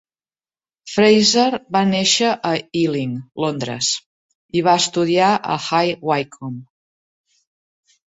[0.91, 3.13] Fraser va néixer a Ealing,
[3.45, 3.89] Londres
[4.59, 6.65] i va estudiar a High Wycombe.